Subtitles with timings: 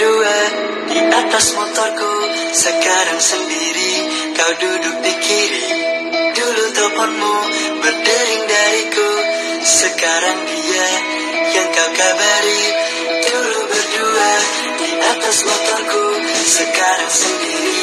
[0.00, 0.40] berdua
[0.88, 2.12] di atas motorku.
[2.56, 3.92] Sekarang sendiri
[4.32, 5.68] kau duduk di kiri.
[6.40, 7.36] Dulu teleponmu
[7.84, 9.10] berdering dariku.
[9.60, 10.88] Sekarang dia
[11.52, 12.64] yang kau kabari.
[13.28, 14.32] Dulu berdua
[14.80, 16.04] di atas motorku.
[16.48, 17.80] Sekarang sendiri